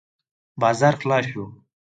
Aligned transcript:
بازار 0.61 0.93
خلاص 1.01 1.25
شو. 1.31 1.43